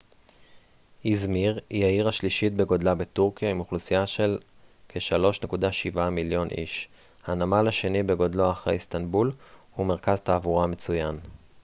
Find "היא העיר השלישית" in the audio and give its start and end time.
1.69-2.53